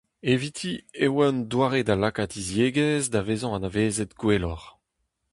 [0.31, 0.73] Eviti
[1.03, 4.69] e oa un doare da lakaat he ziegezh da vezañ anavezet gwelloc'h.